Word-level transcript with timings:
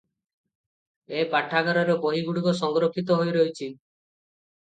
ଏ 1.17 1.25
ପାଠାଗାରରେ 1.33 1.95
ବହିଗୁଡ଼ିକ 2.05 2.53
ସଂରକ୍ଷିତ 2.61 3.19
ହୋଇରହିଛି। 3.21 3.69